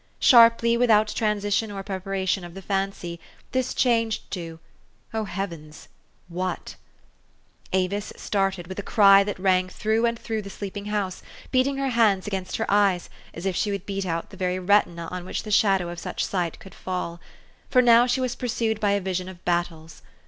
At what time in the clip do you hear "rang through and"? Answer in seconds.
9.37-10.17